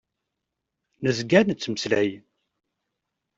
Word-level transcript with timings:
Nezga 1.03 1.39
nettmeslay. 1.41 2.09